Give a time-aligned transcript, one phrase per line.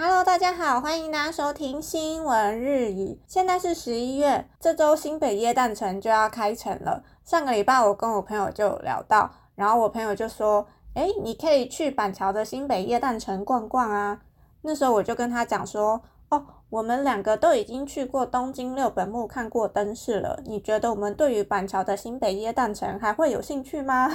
[0.00, 3.18] Hello，大家好，欢迎大家收听新闻日语。
[3.26, 7.02] 现在是十一月，这周新北耶蛋城就要开城了。
[7.24, 14.20] 上个礼拜我跟我朋友就聊到，然后我朋友就说：“诶，你可以去板桥的新北耶蛋城逛逛啊。”
[14.62, 24.08] 那时候我就跟他讲说：“哦，我们两个都已经去过东京六本木看过灯饰了，你觉得我们对于板桥的新北耶蛋城还会有兴趣吗？”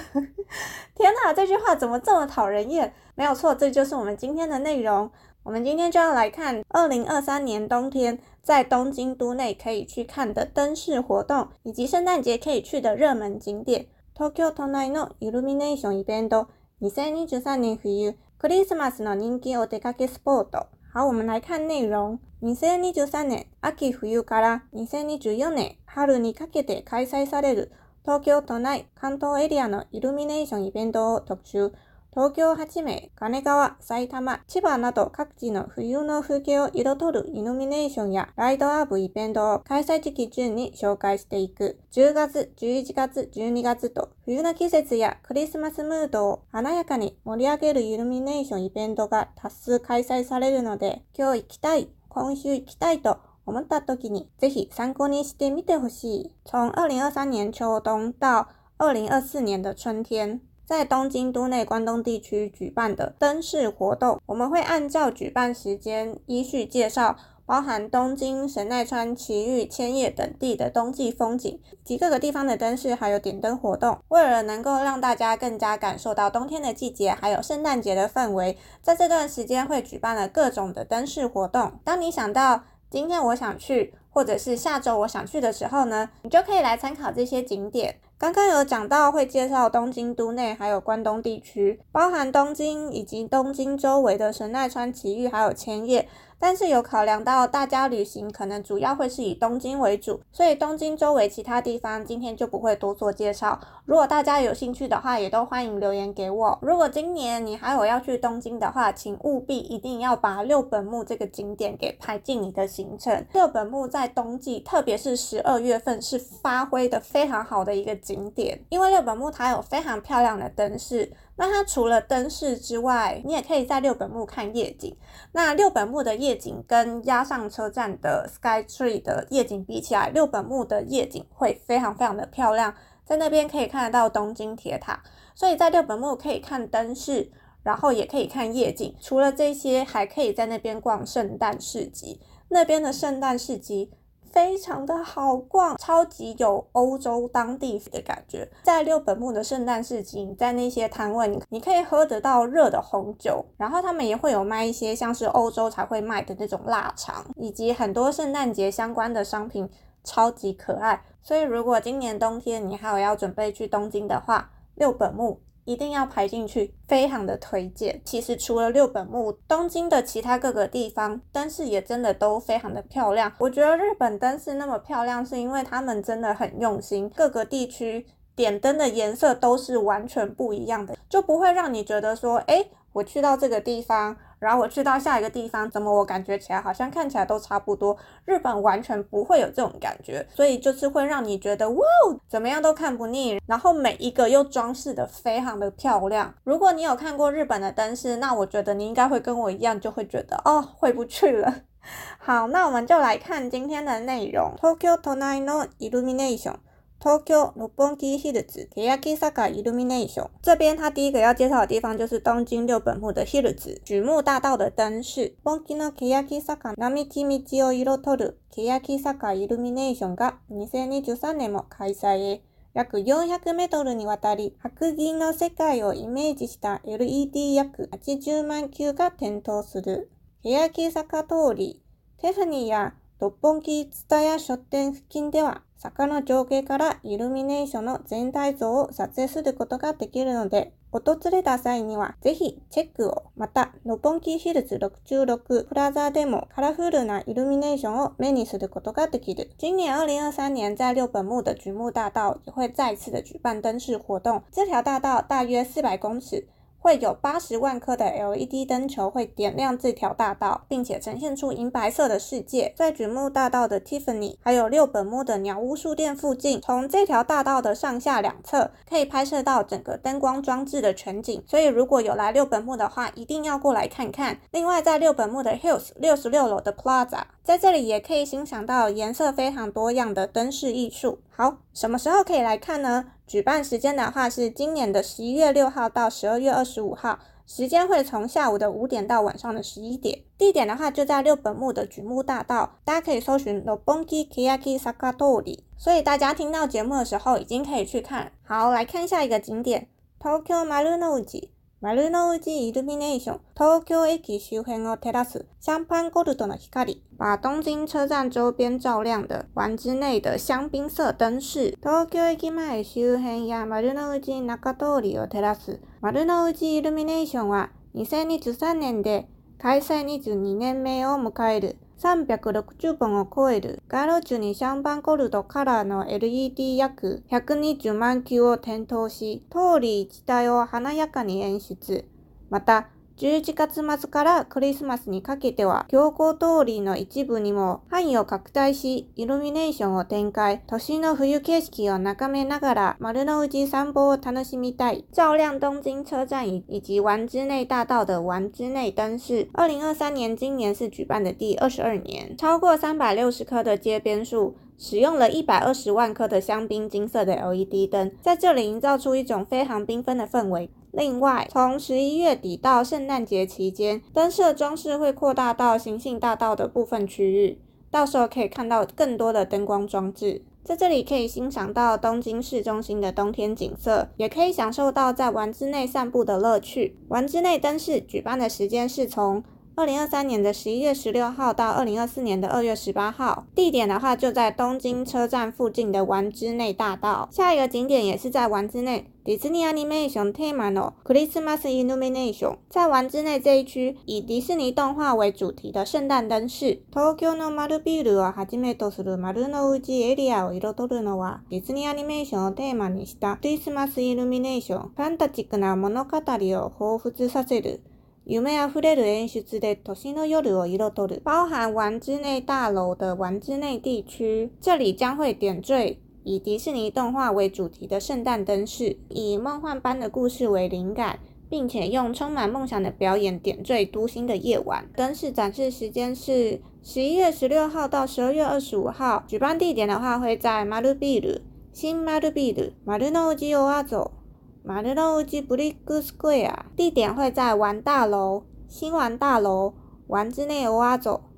[0.96, 2.94] 天哪，这句话怎么这么讨人厌？
[3.16, 5.12] 没有错，这就是我们今天的内容。
[5.44, 13.88] 我们今天就要来看二零二三年冬天在东京都内可以去看的灯饰活动，以及圣诞节可以去的热门景点。
[14.16, 16.48] 東京都内のイルミネーションイベント
[16.82, 20.68] 2023年冬クリスマスの人気お出かけスポット。
[20.94, 22.20] 好，我们来看内容。
[22.42, 27.72] 2023年秋冬から2024年春にかけて開催される
[28.04, 31.74] 東京都内関東エリアのイルミネーションイベントを特集。
[32.16, 41.80] 東京8名、金川、埼玉、千葉など各地の冬の風景を彩るイルミネーションやライトアーブイベントを開催時期順に紹介していく。
[41.92, 53.18] 10月、11月、12月と冬の季節やクリスマスムードを華やかに盛り上げるイルミネーションイベントが多数開催されるので、今日行きたい、今週行きたいと
[53.48, 56.32] 思った時にぜひ参考にしてみてほしい。
[56.46, 60.42] 从2023年秋冬到2024年的春天。
[60.66, 74.00] 在东京都内、关东地区举办的灯饰活动，我们会按照举办时间依序介绍，包含东京、神奈川、埼玉、千叶等地的冬季风景及各个地方的灯饰，还有点灯活动。
[74.08, 81.74] 为了能够让大家更加感受到冬天的季节，还有圣诞节的氛围，在这段时间会举办了各种的灯饰活动。
[81.84, 88.00] 当你想到今天我想去，或者是下周我想去的时候呢，你就可以来参考这些景点。
[88.24, 96.08] 刚刚有讲到会介绍东京都内，还有关东地区，包含东京以及东京周围的神奈川、埼玉，还有千叶。
[96.46, 103.58] 但是有考量到大家旅行可能主要会是以东京为主，所以东京周围其他地方今天就不会多做介绍。
[103.86, 106.60] 如果大家有兴趣的话，也都欢迎留言给我。
[106.62, 113.26] 如果今年你还有要去东京的话，请务必一定要把六本木这个景点给排进你的行程。
[113.32, 121.14] 六本木在冬季，特别是十二月份，是发挥的非常好的一个景点，因为六本木它有非常漂亮的灯饰。
[121.36, 124.96] 那它除了灯饰之外，你也可以在六本木看夜景。
[125.32, 132.74] 那六本木的夜景跟押上车站的 Sky Tree 的夜景比起来，六本木的夜景会非常非常的漂亮，
[133.06, 135.02] 在那边可以看得到东京铁塔。
[135.34, 137.32] 所以在六本木可以看灯饰，
[137.64, 138.96] 然后也可以看夜景。
[139.02, 142.22] 除了这些，还可以在那边逛圣诞市集。
[142.50, 143.92] 那边的圣诞市集。
[144.34, 148.50] 非常的好逛，超级有欧洲当地的感觉。
[148.64, 159.70] 在六本木的圣诞市集，你在那些摊位，你你可以喝得到热的红酒，然后他们也会有卖一些像是欧洲才会卖的那种腊肠，以及很多圣诞节相关的商品，
[160.04, 161.04] 超级可爱。
[161.22, 165.42] 所以如果今年冬天你还有要准备去东京的话，六本木。
[165.66, 168.02] 一定要排进去，非常的推荐。
[168.04, 173.32] 其实除了六本木，东京的其他各个地方灯饰也真的都非常的漂亮。
[173.40, 178.06] 我觉得日本灯饰那么漂亮，是因为他们真的很用心，各个地区。
[178.36, 187.96] 点灯的颜色都是完全不一样的，就不会让你觉得说，哎，我去到这个地方，然后我去到下一个地方，怎么我感觉起来好像看起来都差不多？
[188.26, 191.86] 日本完全不会有这种感觉，所以就是会让你觉得哇，
[192.28, 196.34] 怎么样都看不腻，然后每一个又装饰的非常的漂亮。
[196.44, 201.54] 如果你有看过日本的灯饰，那我觉得你应该会跟我一样，就会觉得哦，回不去了。
[202.18, 206.56] 好，那我们就来看今天的内容，Tokyo Tonight No Illumination。
[207.06, 210.30] 東京六本木ヒルツケヤキサカイルミネーション。
[210.42, 215.36] 这边他第一个要介绍的地方就是东京六本木的ヒル l l s 目大道的灯饰。
[215.44, 222.42] 本木のケヤキサカ、並木道を彩るケヤキサカイルミネーションが2023年も開催へ。
[222.74, 230.10] 約400メートルにわたり、白銀の世界をイメージした LED 約80万球が点灯する。
[230.42, 231.82] ケヤキサカ通り、
[232.22, 245.38] テフニーや六本木蔦屋書店付近では、坂の上下からイルミネーションの全体像を撮影することができるので、訪れた際にはぜひチェックを、また、六本木ヒルズ66
[245.70, 249.52] プラザでもカラフルなイルミネーションを目にすることができる。
[249.58, 249.88] 今年
[250.30, 256.50] 2023年在六本木的菊木大道也会再次的举办灯饰活动，这条大道大约400公尺。
[256.84, 262.74] 会有八十万颗的 LED 灯球会点亮这条大道，并且呈现出银白色的世界。
[262.76, 271.42] 在榉木大道的 Tiffany，还有六本木的鸟屋书店附近，从这条大道的上下两侧可以拍摄到整个灯光装置的全景。
[271.48, 274.40] 所以如果有来六本木的话，一定要过来看看。
[274.52, 281.20] 另外，在六本木的 Hills 六十六楼的 Plaza，在这里也可以欣赏到颜色非常多样的灯饰艺术。
[281.32, 283.06] 好，什么时候可以来看呢？
[283.26, 290.20] 举办时间的话是今年的十一月六号到十二月二十五号，时间会从下午的五点到晚上的十一点。
[290.38, 294.26] 地点的话就在六本木的举木大道，大家可以搜寻 n o b o n k i
[294.58, 295.60] Kiyaki Sakatori。
[295.78, 298.30] 所以大家听到节目的时候已经可以去看。
[298.44, 299.88] 好，来看下一个景点
[300.20, 301.53] Tokyo Marunouchi。
[301.84, 319.28] 丸の内イルミネーション、東京駅周辺を照らすシャンパンゴールドの光、把東京车站周辺照亮的丸之内的香槟色灯饰、東京駅前周辺や丸の内中通りを照らす丸の内イルミネーションは2023年で
[319.58, 332.06] 開催22年目を迎える360本を超えるガロチュにシャンパンゴールドカラーの LED 約120万球を点灯し、通り一帯を華やかに演出。
[332.50, 332.90] また、
[333.26, 345.06] 11月末からクリスマスにかけては、行幸通りの一部にも範囲を拡大し、イルミネーションを展開、都市の冬景色を眺めながら丸の内散歩を楽しみたい。
[345.14, 349.48] 照亮東京车站以及丸之内大道的丸之内灯饰。
[349.54, 354.58] 2023年，今年是举办的第22年，超过360十棵的街边树。
[354.78, 360.70] 使用了一百二十万颗的香槟金色的 LED 灯，在这里营造出一种非常缤纷的氛围。
[360.96, 367.58] 另外，从十一月底到圣诞节期间，灯饰装饰会扩大到行杏大道的部分区域，
[367.90, 370.44] 到时候可以看到更多的灯光装置。
[370.64, 376.96] 在这里可以欣赏到东京市中心的冬天景色，也可以享受到在丸之内散步的乐趣。
[377.08, 379.44] 丸之内灯饰举办的时间是从。
[379.76, 387.28] 二零二三年的十一月十六号到二零二四年的二月十八号，地点的话就在东京车站附近的丸之内大道。
[387.32, 392.58] 下一个景点也是在丸之内，迪士尼动画熊特曼诺，Christmas Illumination。
[392.70, 396.84] 在丸之内这一区，以迪士尼动画为主题的圣诞灯饰。
[396.92, 407.80] 東京のマルビルをはじめとする丸の内エリアを彩るのは、ディズニーアニメーションをテーマにしたクリスマスイルミネーション、ファンタジックな物語を彷彿させる。
[408.26, 408.70] 有咩啊？
[408.70, 410.78] 富勒瑞恩是值得ト心ノヨルオイ
[411.26, 424.88] 包含丸之内大楼的丸之内地区，这里将会点缀以迪士尼动画为主题的圣诞灯饰，以梦幻般的故事为灵感，并且用充满梦想的表演点缀都心的夜晚。
[424.96, 429.26] 灯饰展示时间是十一月十六号到十二月二十五号。
[429.28, 431.42] 举办地点的话会在マルビル
[431.74, 434.23] 新マルビル丸の内ヨーアゾ。
[434.66, 439.74] 马六龙乌鸡布里古斯街啊，地点会在玩大楼、新玩大楼
[440.08, 441.33] 玩之内偶尔走。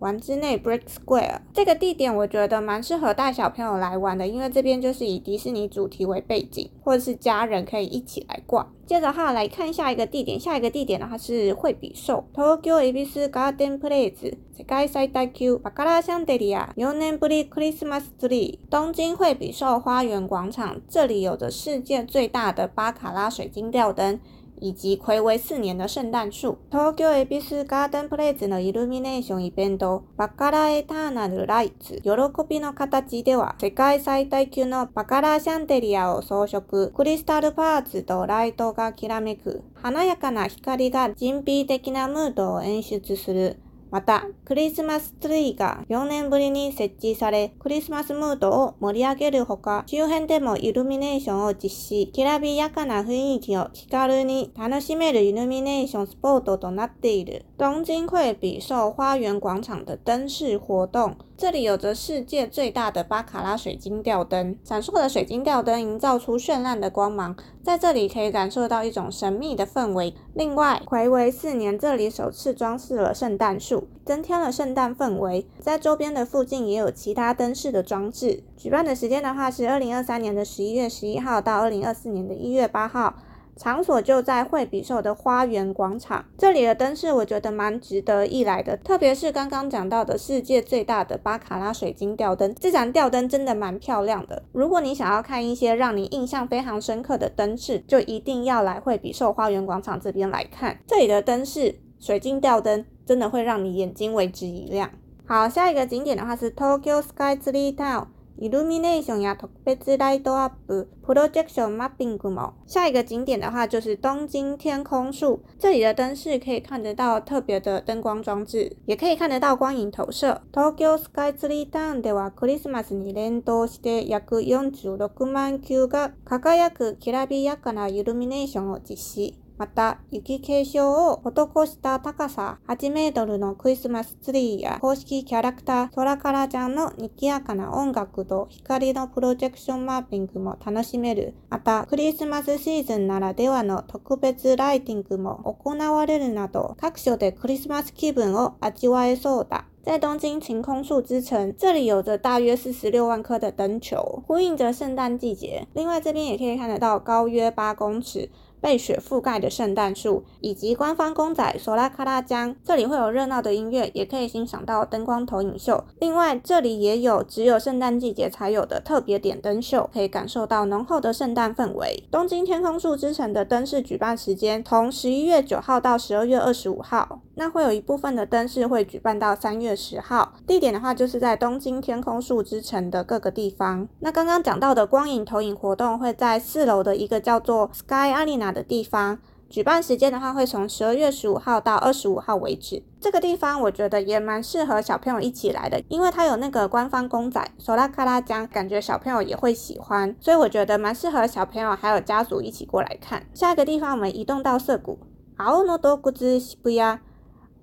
[0.00, 8.72] 玩之内，Brick Square 这个地点我觉得蛮适合带小朋友来玩的，因为这边就是以迪士尼主题为背景，或者是家人可以一起来逛。
[8.86, 24.18] 接着哈来看下一个地点，下一个地点的话是惠比寿，Tokyo ABC Garden Place Sky Side Tokyo 巴卡拉香缇啊，Newnbury Christmas Tree 东京惠比寿花园广场，这里有着世界最大的巴卡拉水晶吊灯。
[24.60, 26.58] 以及暌违四年的圣诞树。
[26.70, 32.10] 東京エビスガーデンプレイズのイルミネーションイベント、バカラエターナルライツ、喜
[32.48, 43.56] びの形では、世界最大級のバカラシャンデリアを装飾、クリスタルパーツとライトがきらめく、華やかな光が人品的なムードを演出する、
[43.90, 57.46] また、クリスマスツリーが4年ぶりに設置され、クリスマスムードを盛り上げるほか、周辺でもイルミネーションを実施、きらびやかな雰囲気を気軽に楽しめるイルミネーションスポットとなっている。
[57.56, 70.12] 東京会比受花园广场的灯饰活动、这里有着世界最大的巴卡拉水晶吊灯，闪烁的水晶吊灯营造出绚烂的光芒，在这里可以感受到一种神秘的氛围。
[70.34, 75.46] 另外，葵为四年，这里首次装饰了圣诞树，增添了圣诞氛围。
[75.60, 78.42] 在周边的附近也有其他灯饰的装置。
[78.56, 83.14] 举办的时间的话是二零二三年的十一月十一号到二零二四年的一月八号。
[83.58, 94.44] 场所就在惠比寿的花园广场，这里的灯饰我觉得蛮值得一来的，特别是刚刚讲到的世界最大的巴卡拉水晶吊灯，这盏吊灯真的蛮漂亮的。
[94.52, 104.88] 如果你想要看一些让你印象非常深刻的灯饰，就一定要来惠比寿花园广场这边来看，这里的灯饰水晶吊灯真的会让你眼睛为之一亮。
[105.26, 108.17] 好，下一个景点的话是 Tokyo Skytree Town。
[108.40, 112.54] イルミネーションや特別ライトアップ、プロジェクションマッピングも。
[112.68, 120.40] 下一个景点的话就是东京天空树，这里的灯饰可以看得到特别的灯光装置，也可以看得到光影投射。
[120.52, 129.47] 東京スカイツリータウンではクリスマスに連動して約46万球が輝くきらびやかなイルミネーションを実施。
[129.58, 141.34] また、雪継承を施した高さ8メートルのクリスマスツリーや公式キャラクター、ラカラちゃんのにきやかな音楽と光のプロジェクションマーピングも楽しめる。
[141.50, 149.64] また、クリスマスシーズンならではの特別ライティングも行われるなど、各所でクリスマス気分を味わえそうだ。
[149.82, 153.96] 在东京晴空树之城，这里有着大约四十六万颗的灯球，
[154.28, 155.66] 呼应着圣诞季节。
[155.74, 158.30] 另外，这边也可以看得到高约八公尺。
[158.60, 165.84] 被雪覆盖的圣诞树，以及官方公仔索拉卡拉江，这里会有热闹的音乐，也可以欣赏到灯光投影秀。
[166.00, 172.04] 另外，这里也有只有圣诞季节才有的特别点灯秀，可以感受到浓厚的圣诞氛围。
[172.10, 177.20] 东京天空树之城的灯饰举办时间从十一月九号到十二月二十五号。
[177.38, 183.86] 那会有一部分的灯饰会举办到三月十号，地点的话就是在东京天空树之城的各个地方。
[184.00, 192.82] 那刚刚讲到的光影投影活动会在四楼的一个叫做 Sky Arena 的地方举办，时间的话会从十二月十五号到二十五号为止。
[193.00, 203.24] 这个地方我觉得也蛮适合小朋友一起来的，因为它有那个官方公仔索拉卡拉江，感觉小朋友也会喜欢，所以我觉得蛮适合小朋友还有家族一起过来看。
[203.32, 204.98] 下一个地方我们移动到涩谷。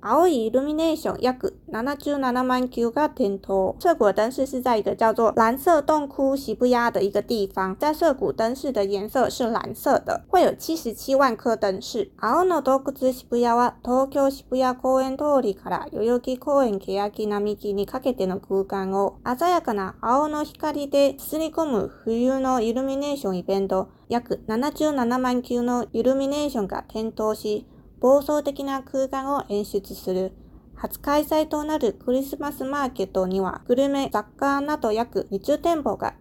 [0.07, 3.75] 青いイルミネーション約77万球が点灯。
[3.79, 12.11] 涩谷灯市是在一个叫做蓝色洞窟西布亚的一个地方，在涩谷灯市的颜色是蓝色的，会有77万颗灯饰。
[12.19, 27.65] 青の洞窟西布屋は東京渋谷公園通りから代々木公園欅並木にかけての空間を鮮やかな青の光で包み込む冬のイルミネーションイベント約77万球のイルミネーションが点灯し、
[27.99, 30.33] 暴走的な空間を演出する
[30.75, 36.15] 初開催となるクリスマスマーケットには、グルメ、雑貨など約20店舗が。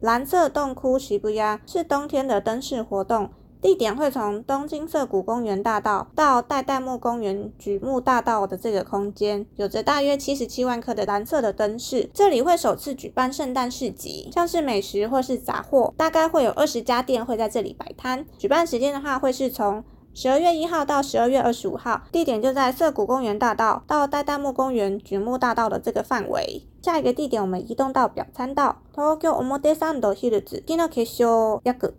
[0.00, 3.30] 蓝色洞窟シブヤ是冬天的灯饰活动，
[3.62, 12.10] 地点会从东京涩谷公园大道到代代木公园举木大道的这个空间，有着大约十七万颗的蓝色的灯饰。
[12.12, 18.26] 这里会首次举办圣诞市集，像是美食或是杂货，大概会有二十家店会在这里摆摊。
[18.36, 19.82] 举办时间的话，会是从
[20.14, 26.68] 十二月一号到十二月二十五号，地点就在涩谷公园大道到代代木公园榉木大道的这个范围。
[26.82, 28.82] 下一个地点我们移动到表参道。
[28.94, 30.76] 東京表参道ヒルズ、雪
[31.24, 31.94] の約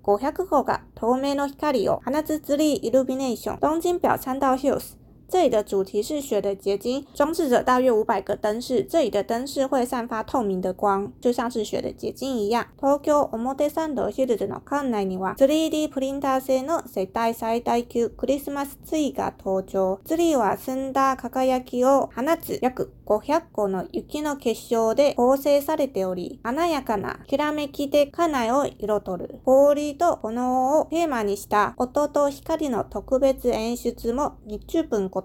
[0.63, 3.81] が透明の光を放つツリーイルミネーション。
[3.81, 4.97] 京表参道ヒルズ。
[5.33, 8.83] 这里的主题是雪的结晶，装饰着大约五百个灯饰。
[8.87, 12.67] 这里的灯饰会散发透明的光，就像是雪的结晶一样。
[12.79, 19.99] 東京表参道ヒルズの館内には 3D プリンター製の世界最大級クリスマスツリーが登場。
[20.05, 29.39] ツリーは澄んだ輝きを放つ約500個の雪の結晶で構成されており、華やかなきらめきで館内を彩る。
[29.45, 35.22] 氷と炎をテーマにした音と光の特別演出も20分こ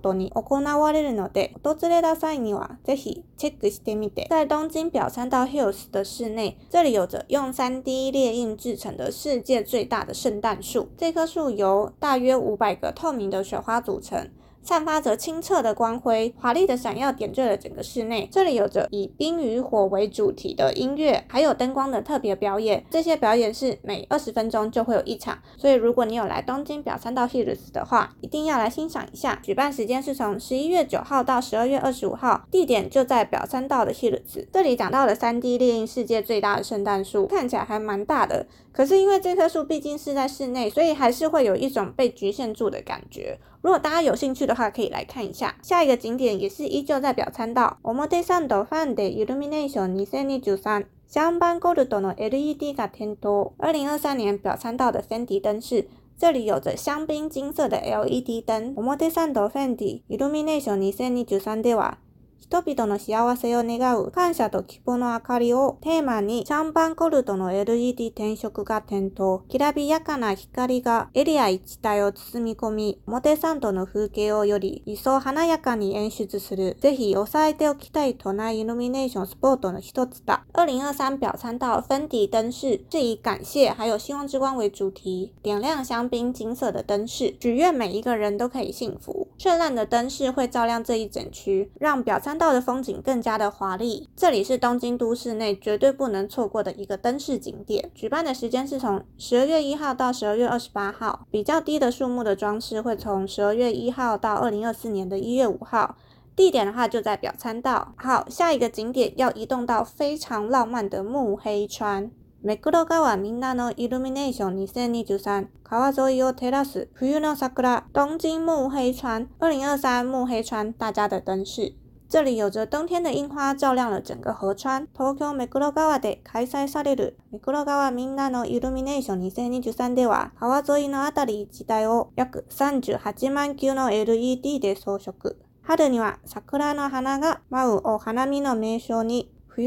[4.29, 10.89] 在东京表参道 Hills 的室内，这里有着用 3D 列印制成的世界最大的圣诞树。
[10.97, 14.29] 这棵树由大约500个透明的雪花组成。
[14.69, 18.29] 散发着清澈的光辉，华丽的闪耀点缀了整个室内。
[18.31, 22.85] 这里有着以冰与火为主题的音乐，还有灯光的特别表演。
[22.91, 29.37] 这些表演是每二十分钟就会有一场，所以如果你有来东京表参道 Hills 的话，一定要来欣赏一下。
[29.43, 34.45] 举办时间是从十一月九号到十二月二十五号，地点就在表参道的 Hills。
[34.53, 38.47] 这里讲到了三 D 猎鹰世界最大的圣诞树，看起来还蛮大的。
[38.79, 43.37] 可是因为这棵树毕竟是在室内，所以还是会有一种被局限住的感觉。
[43.61, 45.57] 如果大家有兴趣的话，可以来看一下。
[45.63, 47.79] 下一个景点也是依旧在表参道。
[47.83, 51.83] 我们道上 e 饭 d i Illumination 2023 c h a m p a n o l
[52.23, 58.73] e d が天多，二零二三年表参道的 Fendi 灯饰，这里有着香槟金色的 LED 灯。
[58.77, 61.99] 表参道 Fendi Illumination 2023的话。
[62.41, 69.45] 人々の幸せを願う感謝と希望の明かりをテーマにシャンパンコルトの LED 転色が点灯。
[69.51, 76.79] きらびやかな光がエリア一帯を包み込み、表参道の風景をより一層華やかに演出する。
[76.81, 80.45] ぜひ押さえておきたい都内イルミネーションスポットの一つだ。
[80.55, 89.28] 2023表参道粉迪灯饰是以感谢还有希望之光为主题，点亮香槟金色的灯饰，只愿每一个人都可以幸福。
[89.39, 94.09] 绚烂的灯饰会照亮这一整区，让表参道的风景更加的华丽。
[94.17, 97.89] 这里是东京都市内绝对不能错过的一个灯饰景点。
[97.95, 101.25] 举办的时间是从十二月一号到十二月二十八号。
[101.31, 105.97] 比较低的树木的装饰会从十二月一号到二零二四年的一月五号。
[106.35, 107.95] 地点的话就在表参道。
[107.97, 112.11] 好，下一个景点要移动到非常浪漫的目黑川。
[112.41, 121.75] 目黒川みんなのイルミネーション2023川沿いを照らす冬の桜东京木黑川2023木黑川大家的灯饰
[122.09, 124.87] 这里有着冬天的樱花照亮了整个河川。
[124.97, 135.35] 東京目黒川で開催される目黒川みんなのイルミネーション2023では川沿いのあたり一帯を約38万球の LED で装飾。
[135.63, 139.67] 春には桜の花が舞うお花見の名称に在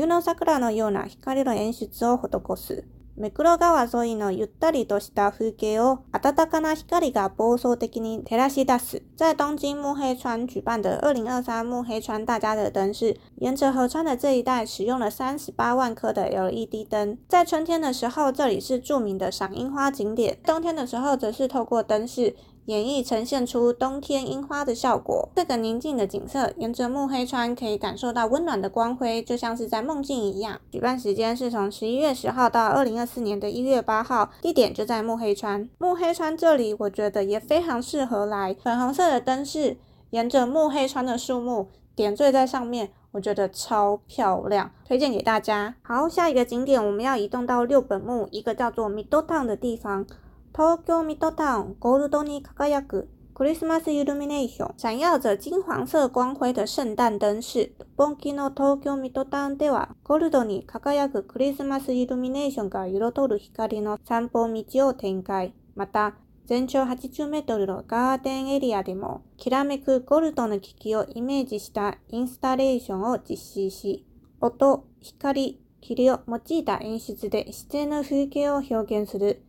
[9.36, 17.18] 东京幕黑川举办的2023幕黑川大家的灯饰，沿着河川的这一带使用了38万颗的 LED 灯。
[17.28, 22.34] 在春天的时候，这里是著名的赏樱花景点；冬天的时候，则是透过灯饰。
[22.66, 30.62] 演绎呈现出冬天樱花的效果，这个宁静的景色，沿着木黑川可以感受到温暖的光辉，就像是在梦境一样。
[30.72, 35.68] 举办时间是从十一月十号到二零二四年的一月八号，地点就在木黑川。
[35.80, 39.78] 木黑川这里我觉得也非常适合来，粉红色的灯饰
[40.12, 45.74] 沿着木黑川的树木点缀在上面，我觉得超漂亮，推荐给大家。
[45.82, 50.06] 好，下一个景点我们要移动到六本木，一个叫做 m i d o t n 的地方。
[50.54, 57.72] 東京ミッドタウンゴールドに輝くクリスマスイルミネーション闪耀着金黄色光辉的圣诞灯饰。
[57.96, 65.54] 本気の東京ミッドタウンでは、ゴールドに輝くクリスマスイルミネーションが彩る光の散歩道を展開。
[65.78, 66.16] また、
[66.46, 74.06] 全長80メートルのガーデンエリアでも、きらめくゴールドの危機をイメージしたインスタレーションを実施し、
[74.42, 79.44] 音、光、霧を用いた演出で自然の風景を表現する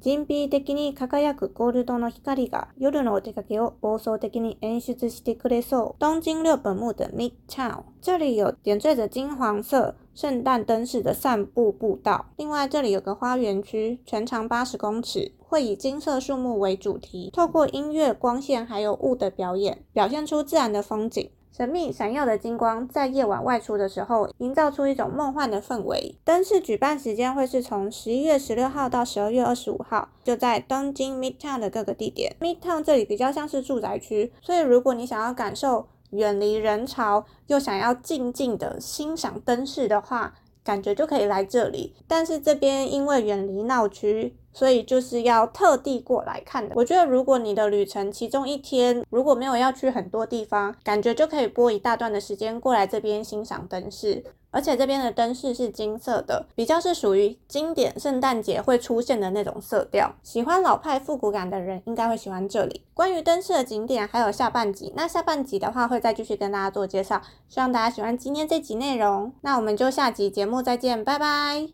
[0.00, 6.02] 神秘的に輝くゴールドの光が夜のお出かけを豪壮的に演出してくれそう。
[6.02, 12.26] Don'ting Loop Moot m e t c h a n n e 这里有点缀着金黄色圣诞灯饰的散步步道。
[12.36, 21.28] 另外，这里有个花园区，全长八十公尺，会以金色树木为主题，透过音乐、光线还有雾的表演，表现出自然的风景。
[21.58, 26.16] 神秘闪耀的金光，在夜晚外出的时候，营造出一种梦幻的氛围。
[26.24, 32.36] 灯饰举办时间会是从十一月十六号到十二月二十五号，就在东京 Midtown 的各个地点。
[32.40, 40.34] Midtown 这里比较像是住宅区，所以如果你想要感受远离人潮，又想要静静的欣赏灯饰的话。
[40.68, 46.74] 感觉就可以来这里，但是这边因为远离闹区，所以就是要特地过来看的。
[46.76, 54.22] 我觉得，如果你的旅程其中一天如果没有要去很多地方，感觉就可以播一大段的时间过来这边欣赏灯饰。
[54.50, 62.82] 而且这边的灯饰是金色的，比较是属于经典圣诞节会出现的那种色调，喜欢老派复古感的人应该会喜欢这里。
[62.94, 71.68] 关于灯饰的景点还有下半集，那下半集的话会再继续跟大家做介绍，希望大家喜欢今天这集内容，那我们就下集节目再见，拜拜。